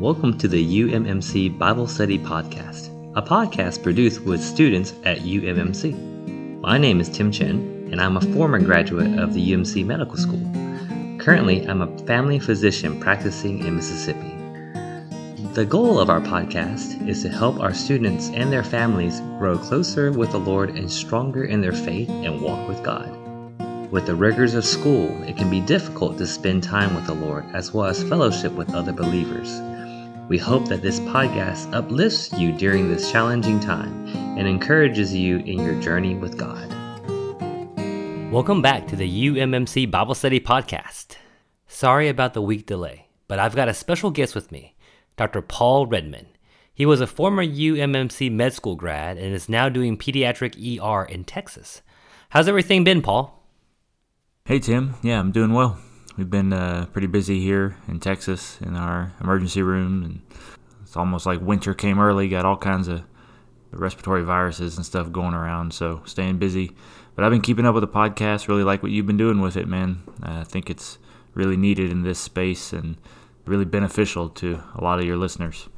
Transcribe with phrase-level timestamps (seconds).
[0.00, 2.88] Welcome to the UMMC Bible Study Podcast,
[3.18, 6.62] a podcast produced with students at UMMC.
[6.62, 10.40] My name is Tim Chen, and I'm a former graduate of the UMC Medical School.
[11.18, 14.32] Currently, I'm a family physician practicing in Mississippi.
[15.52, 20.12] The goal of our podcast is to help our students and their families grow closer
[20.12, 23.14] with the Lord and stronger in their faith and walk with God.
[23.90, 27.44] With the rigors of school, it can be difficult to spend time with the Lord
[27.52, 29.60] as well as fellowship with other believers.
[30.30, 34.06] We hope that this podcast uplifts you during this challenging time
[34.38, 36.68] and encourages you in your journey with God.
[38.30, 41.16] Welcome back to the UMMC Bible Study Podcast.
[41.66, 44.76] Sorry about the week delay, but I've got a special guest with me,
[45.16, 45.42] Dr.
[45.42, 46.28] Paul Redman.
[46.72, 51.24] He was a former UMMC med school grad and is now doing pediatric ER in
[51.24, 51.82] Texas.
[52.28, 53.44] How's everything been, Paul?
[54.44, 54.94] Hey, Tim.
[55.02, 55.80] Yeah, I'm doing well.
[56.16, 60.20] We've been uh, pretty busy here in Texas in our emergency room, and
[60.82, 62.28] it's almost like winter came early.
[62.28, 63.02] Got all kinds of
[63.70, 66.72] respiratory viruses and stuff going around, so staying busy.
[67.14, 68.48] But I've been keeping up with the podcast.
[68.48, 70.02] Really like what you've been doing with it, man.
[70.22, 70.98] I think it's
[71.34, 72.96] really needed in this space and
[73.46, 75.68] really beneficial to a lot of your listeners.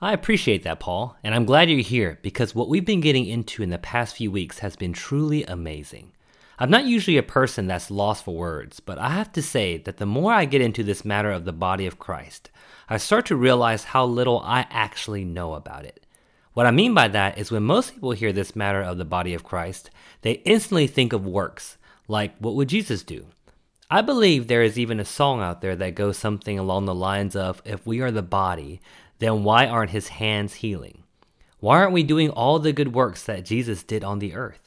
[0.00, 3.62] I appreciate that, Paul, and I'm glad you're here because what we've been getting into
[3.62, 6.12] in the past few weeks has been truly amazing.
[6.58, 9.98] I'm not usually a person that's lost for words, but I have to say that
[9.98, 12.50] the more I get into this matter of the body of Christ,
[12.88, 16.06] I start to realize how little I actually know about it.
[16.54, 19.34] What I mean by that is when most people hear this matter of the body
[19.34, 19.90] of Christ,
[20.22, 21.76] they instantly think of works,
[22.08, 23.26] like what would Jesus do?
[23.90, 27.36] I believe there is even a song out there that goes something along the lines
[27.36, 28.80] of if we are the body,
[29.18, 31.02] then why aren't his hands healing?
[31.60, 34.65] Why aren't we doing all the good works that Jesus did on the earth?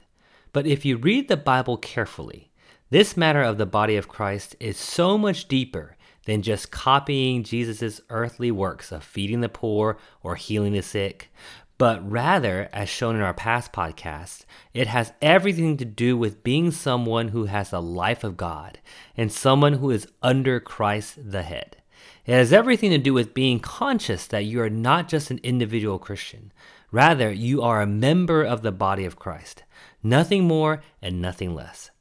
[0.59, 2.51] But if you read the Bible carefully,
[2.89, 8.01] this matter of the body of Christ is so much deeper than just copying Jesus'
[8.09, 11.31] earthly works of feeding the poor or healing the sick,
[11.77, 16.71] but rather, as shown in our past podcasts, it has everything to do with being
[16.71, 18.79] someone who has the life of God
[19.15, 21.77] and someone who is under Christ the head.
[22.25, 25.99] It has everything to do with being conscious that you are not just an individual
[25.99, 26.51] Christian.
[26.91, 29.63] Rather, you are a member of the body of Christ.
[30.03, 31.91] Nothing more and nothing less.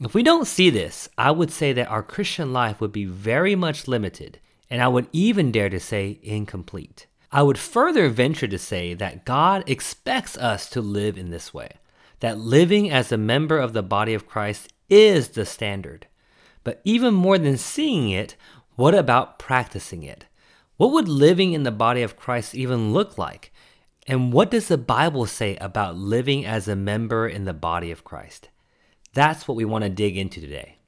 [0.00, 3.54] If we don't see this, I would say that our Christian life would be very
[3.54, 7.06] much limited, and I would even dare to say incomplete.
[7.32, 11.70] I would further venture to say that God expects us to live in this way,
[12.20, 16.06] that living as a member of the body of Christ is the standard.
[16.62, 18.36] But even more than seeing it,
[18.74, 20.26] what about practicing it?
[20.76, 23.50] What would living in the body of Christ even look like?
[24.08, 28.04] And what does the Bible say about living as a member in the body of
[28.04, 28.50] Christ?
[29.14, 30.78] That's what we want to dig into today.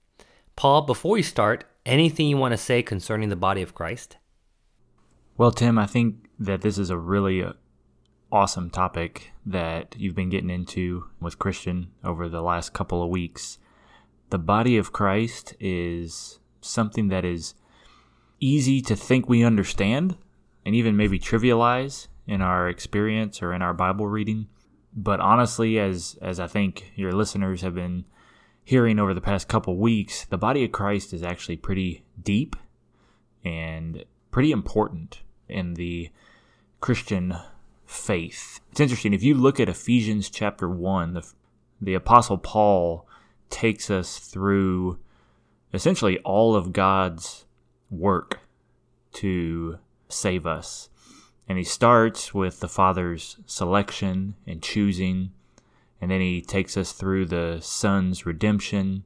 [0.54, 4.18] Paul, before we start, anything you want to say concerning the body of Christ?
[5.36, 7.54] Well, Tim, I think that this is a really uh,
[8.30, 13.58] awesome topic that you've been getting into with Christian over the last couple of weeks.
[14.30, 17.54] The body of Christ is something that is
[18.38, 20.16] easy to think we understand
[20.64, 24.46] and even maybe trivialize in our experience or in our Bible reading.
[24.94, 28.04] But honestly, as as I think your listeners have been
[28.64, 32.54] hearing over the past couple weeks, the body of Christ is actually pretty deep
[33.44, 36.10] and pretty important in the
[36.80, 37.36] Christian
[37.86, 38.60] faith.
[38.70, 41.32] It's interesting if you look at Ephesians chapter 1, the
[41.80, 43.06] the apostle Paul
[43.50, 44.98] takes us through
[45.72, 47.46] essentially all of God's
[47.90, 48.40] work
[49.14, 49.78] to
[50.08, 50.90] save us.
[51.48, 55.32] And he starts with the Father's selection and choosing,
[56.00, 59.04] and then he takes us through the Son's redemption,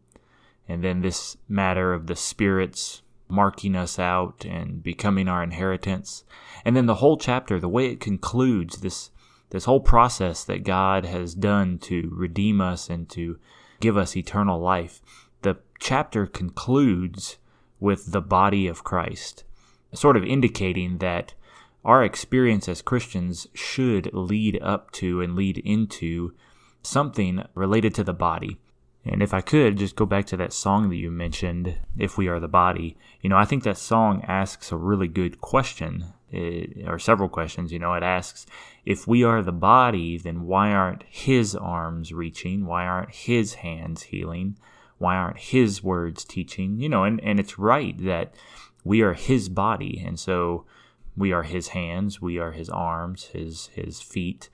[0.69, 6.25] and then this matter of the Spirit's marking us out and becoming our inheritance.
[6.65, 9.11] And then the whole chapter, the way it concludes, this
[9.51, 13.39] this whole process that God has done to redeem us and to
[13.81, 15.03] give us eternal life.
[15.43, 17.37] The chapter concludes
[17.79, 19.45] with the body of Christ,
[19.93, 21.35] sort of indicating that
[21.85, 26.35] our experience as Christians should lead up to and lead into
[26.83, 28.59] something related to the body.
[29.05, 32.29] And if I could just go back to that song that you mentioned, If We
[32.29, 36.87] Are the Body, you know, I think that song asks a really good question, it,
[36.87, 37.73] or several questions.
[37.73, 38.47] You know, it asks,
[38.87, 42.65] if we are the body, then why aren't His arms reaching?
[42.65, 44.57] Why aren't His hands healing?
[44.99, 46.79] Why aren't His words teaching?
[46.79, 48.33] You know, and, and it's right that
[48.85, 50.01] we are His body.
[50.07, 50.65] And so,
[51.17, 54.49] we are his hands, we are his arms, his his feet.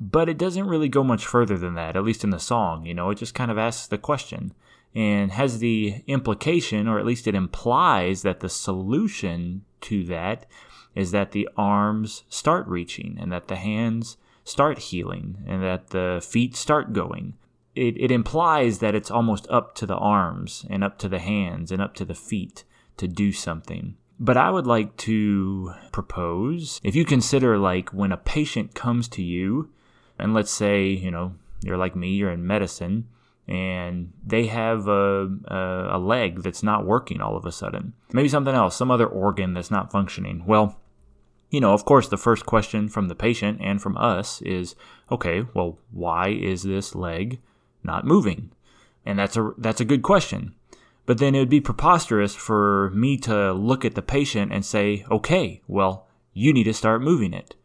[0.00, 2.94] But it doesn't really go much further than that, at least in the song, you
[2.94, 4.52] know, it just kind of asks the question
[4.94, 10.46] and has the implication, or at least it implies, that the solution to that
[10.94, 16.20] is that the arms start reaching and that the hands start healing and that the
[16.26, 17.34] feet start going.
[17.74, 21.72] It, it implies that it's almost up to the arms and up to the hands
[21.72, 22.64] and up to the feet
[22.98, 23.96] to do something.
[24.22, 29.22] But I would like to propose if you consider like when a patient comes to
[29.22, 29.70] you,
[30.16, 33.08] and let's say, you know, you're like me, you're in medicine,
[33.48, 37.94] and they have a, a, a, leg that's not working all of a sudden.
[38.12, 40.44] Maybe something else, some other organ that's not functioning.
[40.46, 40.78] Well,
[41.50, 44.76] you know, of course, the first question from the patient and from us is,
[45.10, 47.40] okay, well, why is this leg
[47.82, 48.52] not moving?
[49.04, 50.54] And that's a that's a good question.
[51.04, 55.04] But then it would be preposterous for me to look at the patient and say,
[55.10, 57.56] okay, well, you need to start moving it.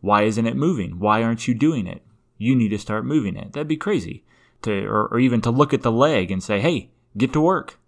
[0.00, 0.98] Why isn't it moving?
[0.98, 2.02] Why aren't you doing it?
[2.36, 3.52] You need to start moving it.
[3.52, 4.24] That'd be crazy.
[4.62, 7.78] To, or, or even to look at the leg and say, hey, get to work.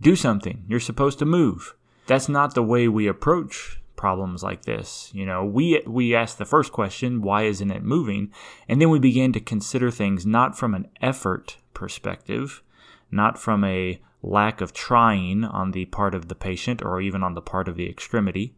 [0.00, 0.64] Do something.
[0.68, 1.74] You're supposed to move.
[2.06, 5.10] That's not the way we approach problems like this.
[5.12, 8.32] You know, we we ask the first question, why isn't it moving?
[8.68, 12.62] And then we begin to consider things not from an effort perspective,
[13.10, 17.34] not from a lack of trying on the part of the patient or even on
[17.34, 18.54] the part of the extremity,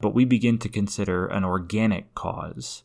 [0.00, 2.82] but we begin to consider an organic cause.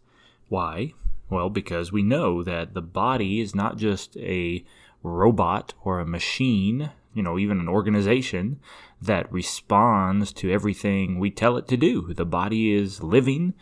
[0.48, 0.94] Why?
[1.30, 4.66] Well, because we know that the body is not just a
[5.04, 8.60] robot or a machine, you know, even an organization
[9.02, 12.14] that responds to everything we tell it to do.
[12.14, 13.54] The body is living,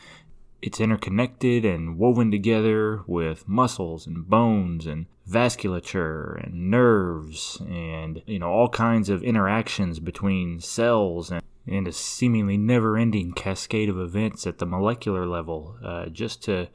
[0.62, 8.40] it's interconnected and woven together with muscles and bones and vasculature and nerves and you
[8.40, 14.48] know all kinds of interactions between cells and, and a seemingly never-ending cascade of events
[14.48, 16.68] at the molecular level uh, just to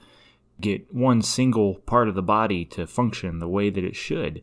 [0.61, 4.43] get one single part of the body to function the way that it should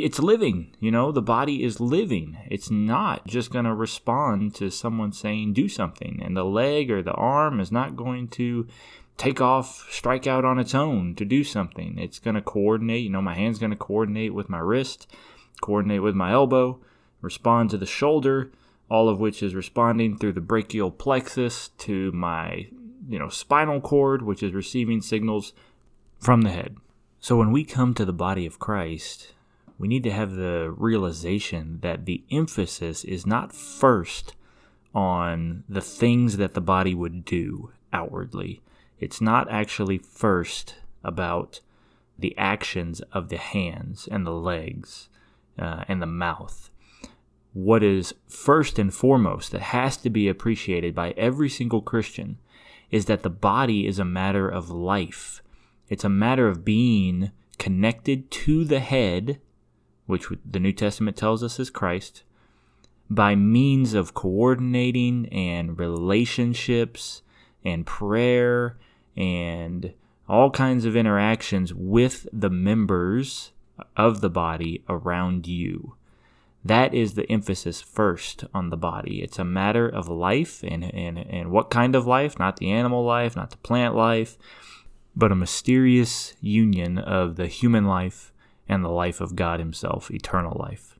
[0.00, 1.12] it's living you know?
[1.12, 2.38] The body is living.
[2.50, 7.02] It's not just going to respond to someone saying do something and the leg or
[7.02, 8.66] the arm is not going to
[9.16, 11.98] take off strike out on its own to do something.
[11.98, 15.06] It's going to coordinate you know my hand's going to coordinate with my wrist
[15.60, 16.80] coordinate with my elbow
[17.20, 18.50] respond to the shoulder
[18.92, 22.66] all of which is responding through the brachial plexus to my
[23.08, 25.52] you know spinal cord which is receiving signals
[26.18, 26.76] from the head.
[27.18, 29.32] So when we come to the body of Christ
[29.78, 34.34] we need to have the realization that the emphasis is not first
[34.94, 38.60] on the things that the body would do outwardly.
[39.00, 41.60] It's not actually first about
[42.18, 45.08] the actions of the hands and the legs
[45.58, 46.70] uh, and the mouth.
[47.52, 52.38] What is first and foremost that has to be appreciated by every single Christian
[52.90, 55.42] is that the body is a matter of life.
[55.88, 59.40] It's a matter of being connected to the head
[60.06, 62.22] which the New Testament tells us is Christ,
[63.08, 67.22] by means of coordinating and relationships
[67.64, 68.78] and prayer
[69.16, 69.92] and
[70.28, 73.52] all kinds of interactions with the members
[73.96, 75.94] of the body around you.
[76.64, 79.20] That is the emphasis first on the body.
[79.20, 83.04] It's a matter of life and, and, and what kind of life, not the animal
[83.04, 84.38] life, not the plant life,
[85.14, 88.31] but a mysterious union of the human life
[88.72, 90.98] and the life of God Himself, eternal life.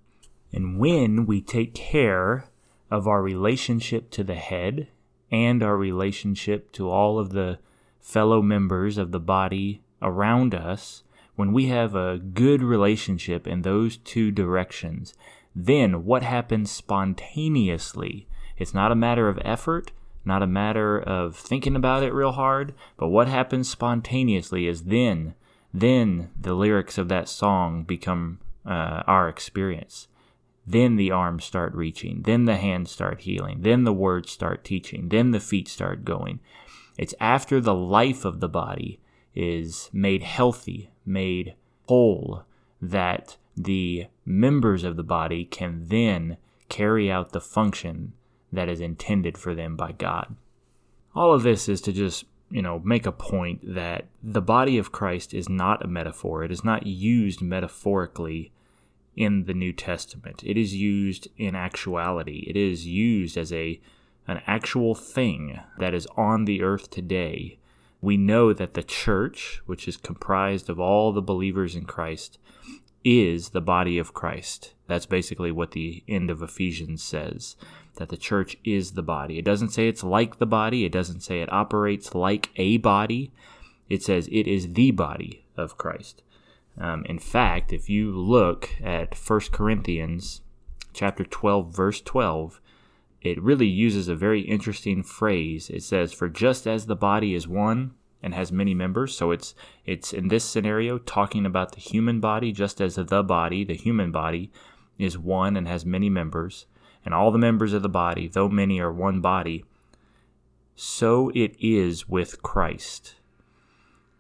[0.53, 2.51] And when we take care
[2.91, 4.89] of our relationship to the head
[5.31, 7.59] and our relationship to all of the
[7.99, 11.03] fellow members of the body around us,
[11.35, 15.15] when we have a good relationship in those two directions,
[15.57, 18.27] then what happens spontaneously?
[18.59, 19.93] It's not a matter of effort,
[20.27, 25.35] not a matter of thinking about it real hard, but what happens spontaneously is then
[25.73, 30.09] then the lyrics of that song become uh, our experience.
[30.67, 32.23] Then the arms start reaching.
[32.23, 33.63] Then the hands start healing.
[33.63, 35.09] Then the words start teaching.
[35.09, 36.41] Then the feet start going.
[36.99, 39.01] It's after the life of the body
[39.35, 41.55] is made healthy, made
[41.89, 42.45] whole,
[42.81, 46.37] that the members of the body can then
[46.69, 48.13] carry out the function
[48.53, 50.37] that is intended for them by God.
[51.15, 54.93] All of this is to just you know, make a point that the body of
[54.93, 56.45] Christ is not a metaphor.
[56.45, 58.53] It is not used metaphorically
[59.17, 60.43] in the New Testament.
[60.45, 62.45] It is used in actuality.
[62.47, 63.81] It is used as a
[64.29, 67.59] an actual thing that is on the earth today.
[68.01, 72.39] We know that the church, which is comprised of all the believers in Christ,
[73.05, 74.75] is the body of Christ.
[74.87, 77.57] That's basically what the end of Ephesians says
[77.97, 79.39] that the church is the body.
[79.39, 83.31] It doesn't say it's like the body, it doesn't say it operates like a body.
[83.89, 86.23] It says it is the body of Christ.
[86.79, 90.41] Um, in fact, if you look at 1 Corinthians
[90.95, 92.61] chapter 12 verse 12,
[93.21, 95.71] it really uses a very interesting phrase.
[95.71, 97.93] It says, For just as the body is one
[98.23, 102.53] and has many members, so it's it's in this scenario talking about the human body,
[102.53, 104.51] just as the body, the human body,
[104.99, 106.67] is one and has many members,
[107.05, 109.65] and all the members of the body, though many are one body,
[110.77, 113.17] so it is with Christ.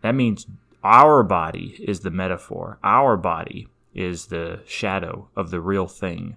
[0.02, 0.47] That means
[0.82, 2.78] our body is the metaphor.
[2.82, 6.37] Our body is the shadow of the real thing.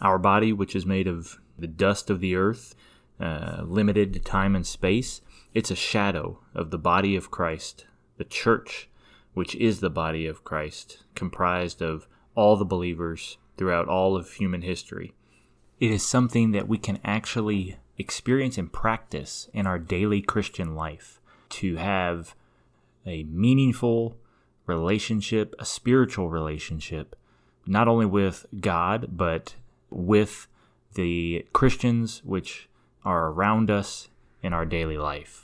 [0.00, 2.74] Our body, which is made of the dust of the earth,
[3.20, 5.20] uh, limited to time and space,
[5.54, 8.88] it's a shadow of the body of Christ, the church,
[9.34, 14.62] which is the body of Christ, comprised of all the believers throughout all of human
[14.62, 15.14] history.
[15.78, 21.20] It is something that we can actually experience and practice in our daily Christian life
[21.50, 22.34] to have
[23.06, 24.16] a meaningful
[24.66, 27.16] relationship, a spiritual relationship,
[27.66, 29.56] not only with God, but
[29.90, 30.46] with
[30.94, 32.68] the Christians which
[33.04, 34.08] are around us
[34.42, 35.41] in our daily life.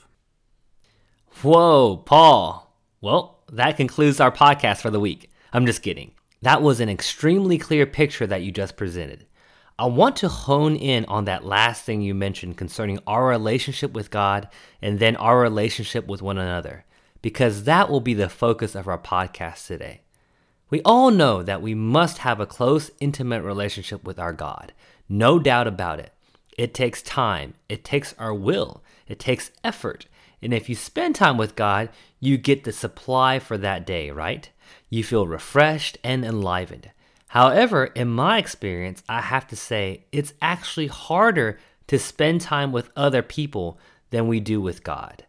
[1.41, 2.75] Whoa, Paul.
[3.01, 5.31] Well, that concludes our podcast for the week.
[5.53, 6.11] I'm just kidding.
[6.41, 9.25] That was an extremely clear picture that you just presented.
[9.77, 14.11] I want to hone in on that last thing you mentioned concerning our relationship with
[14.11, 14.49] God
[14.81, 16.83] and then our relationship with one another,
[17.21, 20.01] because that will be the focus of our podcast today.
[20.69, 24.73] We all know that we must have a close, intimate relationship with our God.
[25.07, 26.11] No doubt about it.
[26.57, 30.07] It takes time, it takes our will, it takes effort.
[30.41, 34.49] And if you spend time with God, you get the supply for that day, right?
[34.89, 36.91] You feel refreshed and enlivened.
[37.29, 42.91] However, in my experience, I have to say it's actually harder to spend time with
[42.95, 43.79] other people
[44.09, 45.25] than we do with God.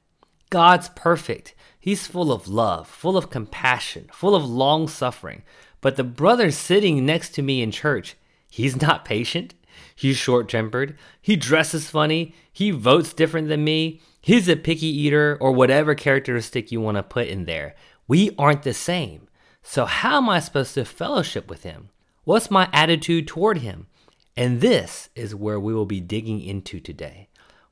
[0.49, 1.55] God's perfect.
[1.79, 5.43] He's full of love, full of compassion, full of long suffering.
[5.81, 8.17] But the brother sitting next to me in church,
[8.51, 9.55] he's not patient.
[9.95, 10.97] He's short tempered.
[11.21, 12.35] He dresses funny.
[12.53, 14.01] He votes different than me.
[14.21, 17.75] He's a picky eater or whatever characteristic you want to put in there.
[18.07, 19.29] We aren't the same.
[19.63, 21.91] So, how am I supposed to fellowship with him?
[22.25, 23.87] What's my attitude toward him?
[24.37, 27.29] And this is where we will be digging into today.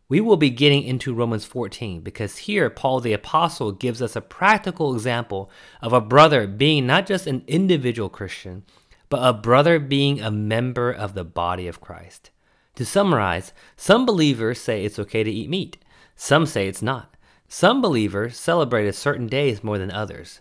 [0.09, 4.23] We will be getting into Romans 14 because here Paul the Apostle gives us a
[4.23, 5.51] practical example
[5.83, 8.65] of a brother being not just an individual Christian,
[9.11, 12.31] but a brother being a member of the body of Christ.
[12.77, 15.77] To summarize, some believers say it's okay to eat meat,
[16.21, 17.17] some say it's not.
[17.47, 20.41] Some believers celebrate certain days more than others.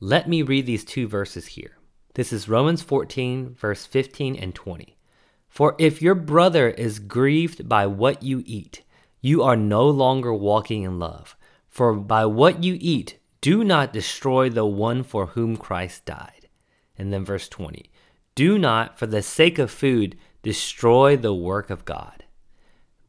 [0.00, 1.76] Let me read these two verses here.
[2.14, 4.96] This is Romans 14, verse 15 and 20.
[5.46, 8.82] For if your brother is grieved by what you eat,
[9.20, 11.36] you are no longer walking in love.
[11.68, 16.48] For by what you eat, do not destroy the one for whom Christ died.
[16.96, 17.90] And then verse 20.
[18.34, 22.24] Do not, for the sake of food, destroy the work of God.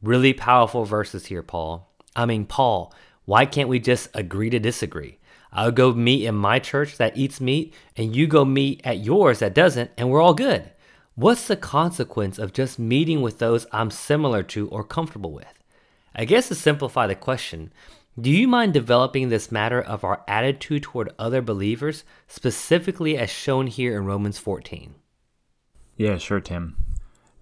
[0.02, 1.91] Really powerful verses here, Paul.
[2.16, 2.94] I mean, Paul,
[3.26, 5.20] why can't we just agree to disagree?
[5.54, 9.40] I'll go meet in my church that eats meat, and you go meet at yours
[9.40, 10.72] that doesn't, and we're all good.
[11.16, 15.62] What's the consequence of just meeting with those I'm similar to or comfortable with?
[16.16, 17.72] I guess to simplify the question,
[18.20, 23.68] do you mind developing this matter of our attitude toward other believers, specifically as shown
[23.68, 24.96] here in Romans 14?
[25.96, 26.76] Yeah, sure, Tim.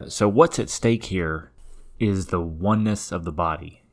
[0.07, 1.51] So, what's at stake here
[1.99, 3.83] is the oneness of the body.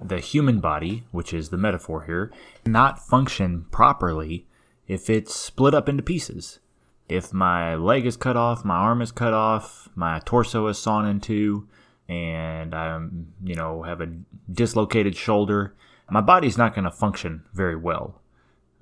[0.00, 2.32] The human body, which is the metaphor here,
[2.66, 4.46] not function properly
[4.86, 6.60] if it's split up into pieces.
[7.08, 11.06] If my leg is cut off, my arm is cut off, my torso is sawn
[11.06, 11.68] in two,
[12.08, 14.12] and I'm, you know, have a
[14.50, 15.74] dislocated shoulder,
[16.10, 18.20] my body's not going to function very well.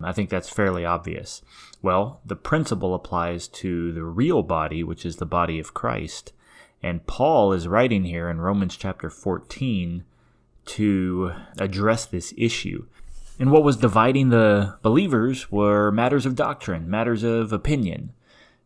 [0.02, 1.42] I think that's fairly obvious.
[1.80, 6.32] Well, the principle applies to the real body, which is the body of Christ.
[6.82, 10.04] And Paul is writing here in Romans chapter 14
[10.66, 12.86] to address this issue.
[13.38, 18.12] And what was dividing the believers were matters of doctrine, matters of opinion,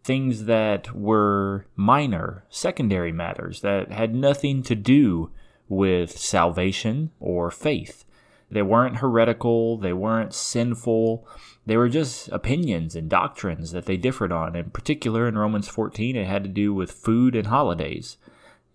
[0.05, 5.31] things that were minor, secondary matters that had nothing to do
[5.69, 8.05] with salvation or faith.
[8.51, 11.27] They weren't heretical, they weren't sinful,
[11.67, 14.57] they were just opinions and doctrines that they differed on.
[14.57, 18.17] In particular, in Romans 14, it had to do with food and holidays.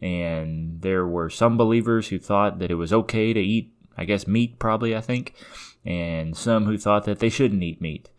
[0.03, 4.27] And there were some believers who thought that it was okay to eat, I guess,
[4.27, 5.33] meat, probably, I think,
[5.86, 8.10] and some who thought that they shouldn't eat meat.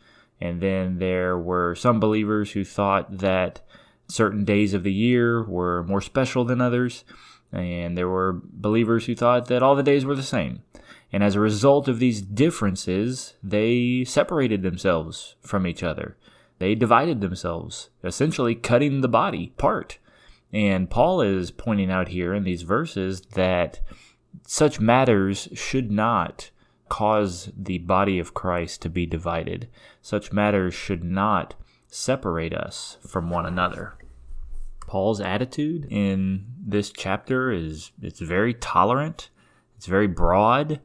[0.40, 3.60] And then there were some believers who thought that
[4.08, 7.04] certain days of the year were more special than others.
[7.52, 10.62] And there were believers who thought that all the days were the same.
[11.12, 16.16] And as a result of these differences, they separated themselves from each other.
[16.58, 19.98] They divided themselves, essentially cutting the body apart.
[20.54, 23.80] And Paul is pointing out here in these verses that
[24.46, 26.50] such matters should not
[26.88, 29.68] cause the body of Christ to be divided.
[30.00, 31.54] Such matters should not
[31.88, 33.94] separate us from one another.
[34.86, 39.30] Paul's attitude in this chapter is it's very tolerant,
[39.76, 40.80] it's very broad,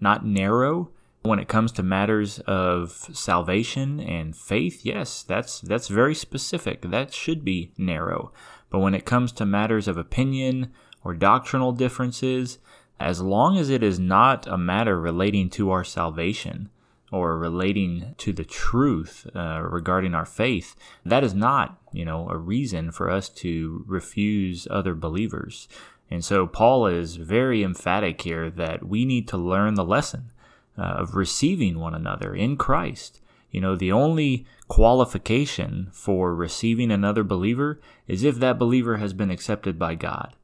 [0.00, 0.90] not narrow.
[1.22, 6.82] When it comes to matters of salvation and faith, yes, that's that's very specific.
[6.82, 8.32] That should be narrow.
[8.72, 10.72] But when it comes to matters of opinion
[11.04, 12.58] or doctrinal differences,
[12.98, 16.70] as long as it is not a matter relating to our salvation
[17.12, 20.74] or relating to the truth uh, regarding our faith,
[21.04, 25.68] that is not, you know, a reason for us to refuse other believers.
[26.10, 30.30] And so Paul is very emphatic here that we need to learn the lesson
[30.78, 33.20] uh, of receiving one another in Christ.
[33.52, 39.30] You know, the only qualification for receiving another believer is if that believer has been
[39.30, 40.34] accepted by God.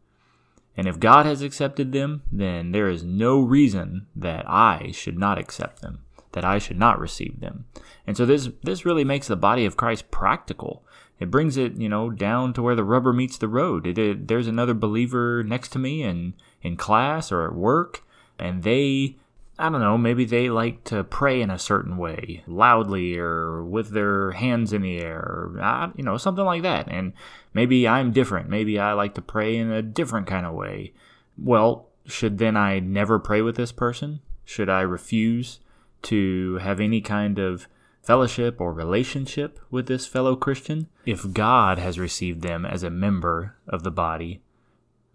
[0.77, 5.39] And if God has accepted them, then there is no reason that I should not
[5.39, 7.65] accept them, that I should not receive them.
[8.07, 10.85] And so this this really makes the body of Christ practical.
[11.19, 13.89] It brings it, you know, down to where the rubber meets the road.
[13.89, 18.05] It, it, there's another believer next to me in in class or at work,
[18.39, 19.17] and they
[19.59, 23.91] I don't know, maybe they like to pray in a certain way, loudly or with
[23.91, 26.87] their hands in the air, or, you know, something like that.
[26.89, 27.13] And
[27.53, 28.49] maybe I'm different.
[28.49, 30.93] Maybe I like to pray in a different kind of way.
[31.37, 34.21] Well, should then I never pray with this person?
[34.45, 35.59] Should I refuse
[36.03, 37.67] to have any kind of
[38.01, 40.89] fellowship or relationship with this fellow Christian?
[41.05, 44.41] If God has received them as a member of the body,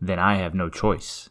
[0.01, 1.29] then I have no choice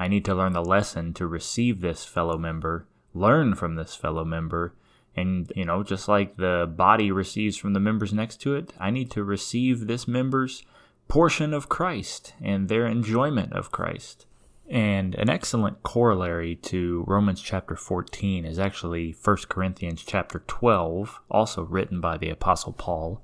[0.00, 4.24] I need to learn the lesson to receive this fellow member, learn from this fellow
[4.24, 4.72] member,
[5.14, 8.90] and, you know, just like the body receives from the members next to it, I
[8.90, 10.64] need to receive this member's
[11.06, 14.24] portion of Christ and their enjoyment of Christ.
[14.70, 21.64] And an excellent corollary to Romans chapter 14 is actually 1 Corinthians chapter 12, also
[21.64, 23.22] written by the Apostle Paul.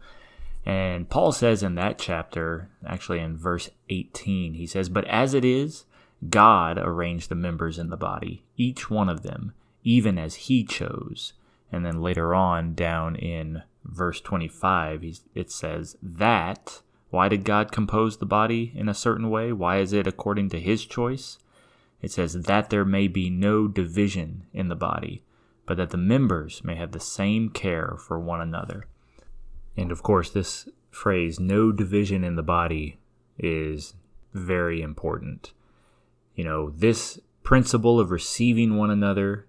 [0.67, 5.45] And Paul says in that chapter, actually in verse 18, he says, But as it
[5.45, 5.86] is,
[6.29, 9.53] God arranged the members in the body, each one of them,
[9.85, 11.35] even as He chose.
[11.71, 18.17] And then later on, down in verse 25, it says, That, why did God compose
[18.17, 19.53] the body in a certain way?
[19.53, 21.39] Why is it according to His choice?
[22.01, 25.23] It says, That there may be no division in the body,
[25.67, 28.87] but that the members may have the same care for one another.
[29.77, 32.99] And of course, this phrase, no division in the body,
[33.39, 33.95] is
[34.33, 35.53] very important
[36.37, 39.47] you know, this principle of receiving one another,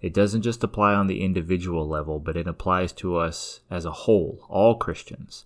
[0.00, 3.92] it doesn't just apply on the individual level, but it applies to us as a
[3.92, 5.44] whole, all Christians.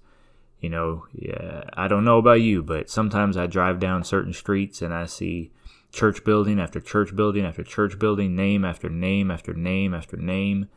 [0.61, 4.81] You know, yeah, I don't know about you, but sometimes I drive down certain streets
[4.81, 5.51] and I see
[5.93, 10.69] church building after church building after church building, name after name after name after name.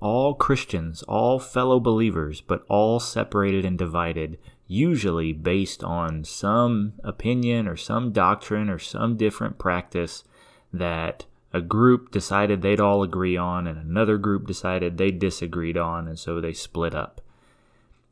[0.00, 7.68] All Christians, all fellow believers, but all separated and divided usually based on some opinion
[7.68, 10.24] or some doctrine or some different practice
[10.72, 16.08] that a group decided they'd all agree on and another group decided they disagreed on,
[16.08, 17.20] and so they split up.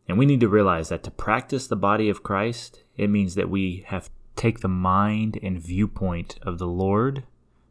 [0.08, 3.50] And we need to realize that to practice the body of Christ, it means that
[3.50, 7.24] we have to take the mind and viewpoint of the Lord,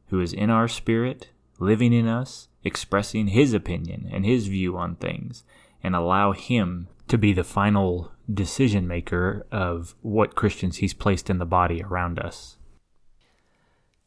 [0.08, 4.96] who is in our spirit, living in us, expressing his opinion and his view on
[4.96, 5.44] things,
[5.84, 11.38] and allow him to be the final decision maker of what Christians he's placed in
[11.38, 12.58] the body around us.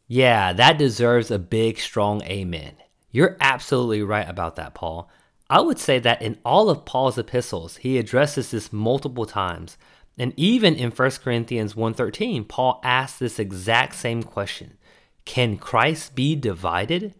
[0.08, 2.76] Yeah, that deserves a big, strong amen.
[3.10, 5.10] You're absolutely right about that, Paul.
[5.48, 9.78] I would say that in all of Paul's epistles, he addresses this multiple times.
[10.18, 14.76] And even in 1 Corinthians 1:13, Paul asks this exact same question.
[15.24, 17.14] Can Christ be divided?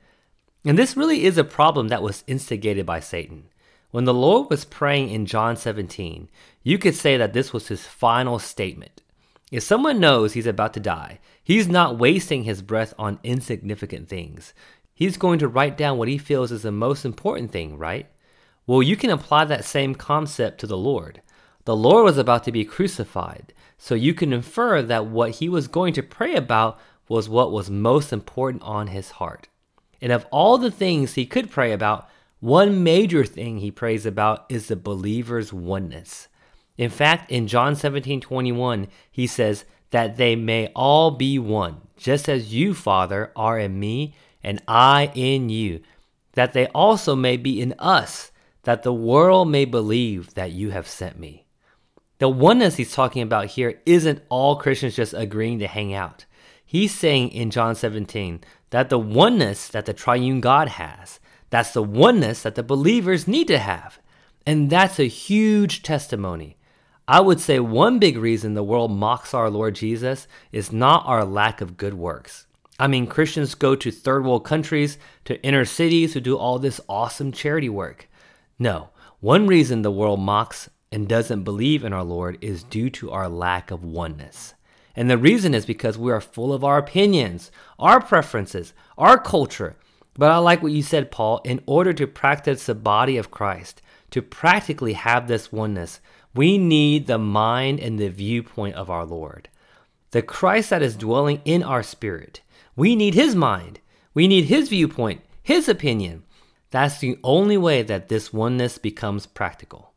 [0.65, 3.49] And this really is a problem that was instigated by Satan.
[3.97, 6.29] When the Lord was praying in John 17,
[6.63, 9.01] you could say that this was his final statement.
[9.51, 14.53] If someone knows he's about to die, he's not wasting his breath on insignificant things.
[14.93, 18.07] He's going to write down what he feels is the most important thing, right?
[18.67, 21.23] Well, you can apply that same concept to the Lord.
[21.65, 25.69] The Lord was about to be crucified, so you can infer that what he was
[25.69, 26.79] going to pray about
[27.09, 29.49] was what was most important on his heart.
[30.03, 34.44] And of all the things he could pray about, one major thing he prays about
[34.49, 36.29] is the believer's oneness.
[36.77, 42.29] In fact, in John 17 21, he says, That they may all be one, just
[42.29, 45.81] as you, Father, are in me, and I in you,
[46.35, 48.31] that they also may be in us,
[48.64, 51.46] that the world may believe that you have sent me.
[52.18, 56.25] The oneness he's talking about here isn't all Christians just agreeing to hang out.
[56.64, 61.20] He's saying in John 17 that the oneness that the triune God has,
[61.51, 63.99] that's the oneness that the believers need to have.
[64.45, 66.57] And that's a huge testimony.
[67.09, 71.25] I would say one big reason the world mocks our Lord Jesus is not our
[71.25, 72.47] lack of good works.
[72.79, 76.81] I mean, Christians go to third world countries, to inner cities to do all this
[76.89, 78.09] awesome charity work.
[78.59, 83.11] No, one reason the world mocks and doesn't believe in our Lord is due to
[83.11, 84.55] our lack of oneness.
[84.95, 89.77] And the reason is because we are full of our opinions, our preferences, our culture.
[90.19, 91.41] But I like what you said, Paul.
[91.45, 96.01] In order to practice the body of Christ, to practically have this oneness,
[96.35, 99.49] we need the mind and the viewpoint of our Lord.
[100.13, 102.41] The Christ that is dwelling in our spirit.
[102.77, 103.81] We need his mind.
[104.15, 106.25] We need his viewpoint, his opinion.
[106.71, 109.93] That's the only way that this oneness becomes practical.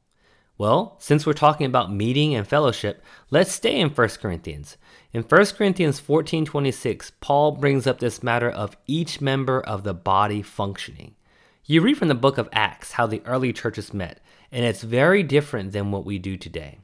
[0.59, 4.75] Well, since we're talking about meeting and fellowship, let's stay in 1 Corinthians.
[5.13, 10.41] In 1 Corinthians 14:26, Paul brings up this matter of each member of the body
[10.41, 11.15] functioning.
[11.63, 14.19] You read from the book of Acts how the early churches met,
[14.51, 16.79] and it's very different than what we do today.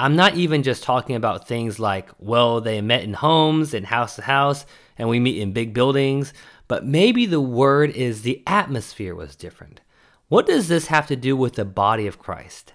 [0.00, 4.16] I'm not even just talking about things like, well, they met in homes and house
[4.16, 4.66] to house,
[4.98, 6.32] and we meet in big buildings,
[6.66, 9.80] but maybe the word is the atmosphere was different.
[10.26, 12.72] What does this have to do with the body of Christ?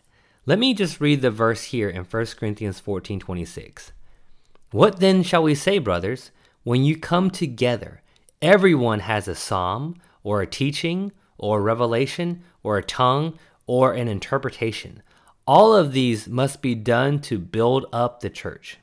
[0.47, 3.91] Let me just read the verse here in 1 Corinthians 14 26.
[4.71, 6.31] What then shall we say, brothers?
[6.63, 8.01] When you come together,
[8.41, 14.07] everyone has a psalm, or a teaching, or a revelation, or a tongue, or an
[14.07, 15.03] interpretation.
[15.45, 18.77] All of these must be done to build up the church.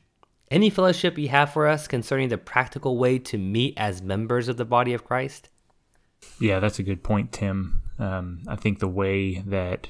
[0.51, 4.57] Any fellowship you have for us concerning the practical way to meet as members of
[4.57, 5.49] the body of Christ?
[6.39, 7.81] Yeah, that's a good point, Tim.
[7.97, 9.87] Um, I think the way that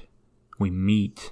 [0.58, 1.32] we meet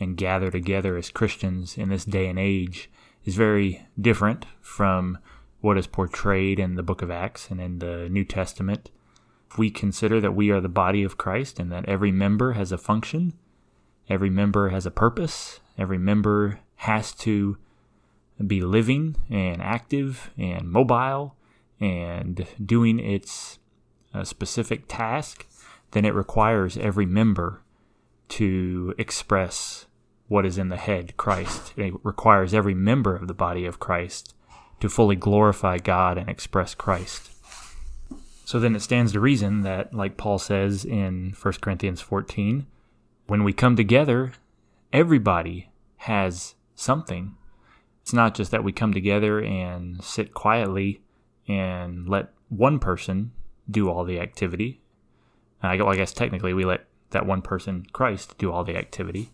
[0.00, 2.90] and gather together as Christians in this day and age
[3.24, 5.18] is very different from
[5.60, 8.90] what is portrayed in the book of Acts and in the New Testament.
[9.50, 12.72] If we consider that we are the body of Christ and that every member has
[12.72, 13.34] a function,
[14.08, 17.58] every member has a purpose, every member has to
[18.46, 21.36] be living and active and mobile
[21.78, 23.58] and doing its
[24.14, 25.46] uh, specific task,
[25.90, 27.62] then it requires every member
[28.28, 29.86] to express
[30.30, 31.72] what is in the head, Christ.
[31.76, 34.32] It requires every member of the body of Christ
[34.78, 37.32] to fully glorify God and express Christ.
[38.44, 42.66] So then it stands to reason that, like Paul says in 1 Corinthians 14,
[43.26, 44.30] when we come together,
[44.92, 47.34] everybody has something.
[48.02, 51.02] It's not just that we come together and sit quietly
[51.48, 53.32] and let one person
[53.68, 54.80] do all the activity.
[55.60, 59.30] I guess technically we let that one person, Christ, do all the activity.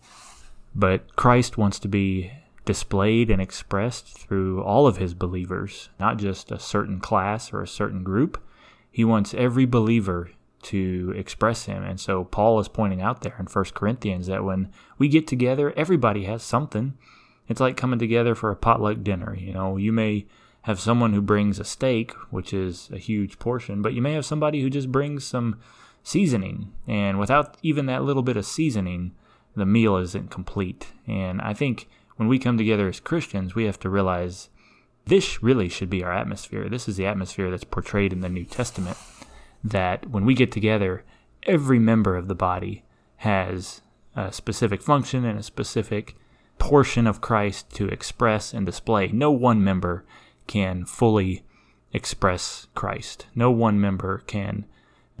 [0.75, 2.31] But Christ wants to be
[2.65, 7.67] displayed and expressed through all of his believers, not just a certain class or a
[7.67, 8.43] certain group.
[8.91, 10.31] He wants every believer
[10.63, 11.83] to express him.
[11.83, 15.73] And so Paul is pointing out there in 1 Corinthians that when we get together,
[15.77, 16.97] everybody has something.
[17.47, 19.35] It's like coming together for a potluck dinner.
[19.35, 20.25] You know, you may
[20.63, 24.25] have someone who brings a steak, which is a huge portion, but you may have
[24.25, 25.59] somebody who just brings some
[26.03, 26.73] seasoning.
[26.85, 29.13] And without even that little bit of seasoning,
[29.57, 30.87] the meal isn't complete.
[31.07, 34.49] And I think when we come together as Christians, we have to realize
[35.05, 36.69] this really should be our atmosphere.
[36.69, 38.97] This is the atmosphere that's portrayed in the New Testament.
[39.63, 41.03] That when we get together,
[41.43, 42.83] every member of the body
[43.17, 43.81] has
[44.15, 46.15] a specific function and a specific
[46.59, 49.07] portion of Christ to express and display.
[49.07, 50.05] No one member
[50.47, 51.43] can fully
[51.93, 53.27] express Christ.
[53.35, 54.65] No one member can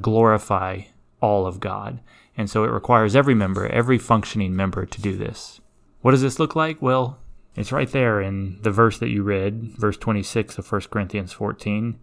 [0.01, 0.83] glorify
[1.21, 1.99] all of God.
[2.37, 5.59] And so it requires every member, every functioning member to do this.
[6.01, 6.81] What does this look like?
[6.81, 7.17] Well,
[7.55, 11.97] it's right there in the verse that you read, verse 26 of 1 Corinthians 14.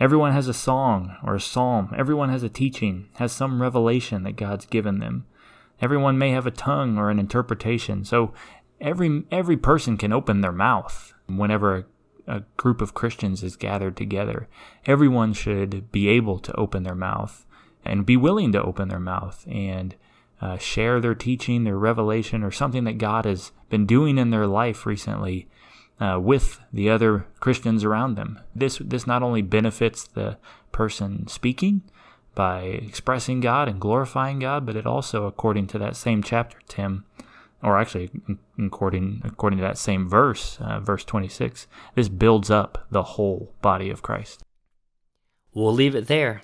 [0.00, 1.94] Everyone has a song or a psalm.
[1.96, 5.24] Everyone has a teaching, has some revelation that God's given them.
[5.80, 8.04] Everyone may have a tongue or an interpretation.
[8.04, 8.34] So
[8.80, 11.86] every every person can open their mouth whenever
[12.26, 14.48] a, a group of Christians is gathered together.
[14.84, 17.46] Everyone should be able to open their mouth
[17.90, 19.94] and be willing to open their mouth and
[20.40, 24.46] uh, share their teaching, their revelation, or something that God has been doing in their
[24.46, 25.48] life recently
[25.98, 28.38] uh, with the other Christians around them.
[28.54, 30.36] This this not only benefits the
[30.72, 31.82] person speaking
[32.34, 37.04] by expressing God and glorifying God, but it also, according to that same chapter, Tim,
[37.62, 38.10] or actually
[38.58, 43.54] according according to that same verse, uh, verse twenty six, this builds up the whole
[43.62, 44.42] body of Christ.
[45.54, 46.42] We'll leave it there.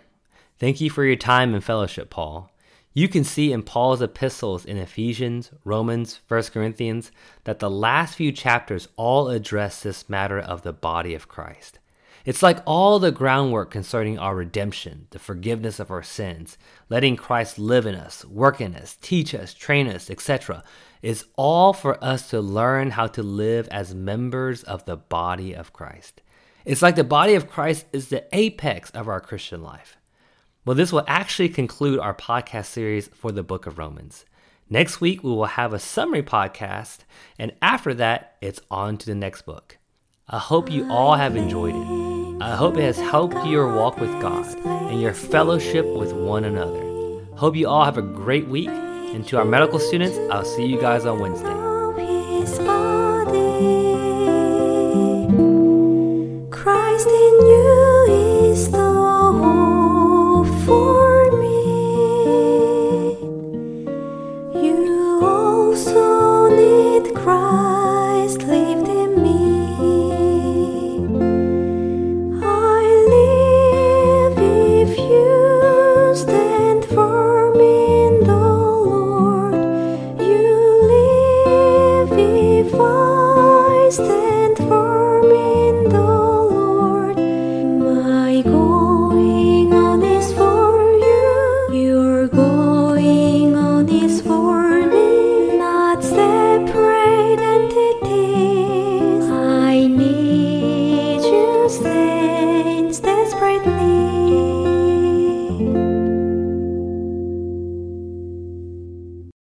[0.63, 2.49] Thank you for your time and fellowship, Paul.
[2.95, 7.11] You can see in Paul's epistles in Ephesians, Romans, 1 Corinthians
[7.43, 11.81] that the last few chapters all address this matter of the body of Christ.
[12.25, 16.57] It's like all the groundwork concerning our redemption, the forgiveness of our sins,
[16.89, 20.63] letting Christ live in us, work in us, teach us, train us, etc.,
[21.03, 25.73] is all for us to learn how to live as members of the body of
[25.73, 26.23] Christ.
[26.65, 29.99] It's like the body of Christ is the apex of our Christian life.
[30.65, 34.25] Well, this will actually conclude our podcast series for the book of Romans.
[34.71, 36.99] Next week, we will have a summary podcast,
[37.37, 39.79] and after that, it's on to the next book.
[40.29, 42.43] I hope you all have enjoyed it.
[42.43, 47.25] I hope it has helped your walk with God and your fellowship with one another.
[47.35, 50.81] Hope you all have a great week, and to our medical students, I'll see you
[50.81, 51.49] guys on Wednesday.
[56.51, 57.62] Christ in you.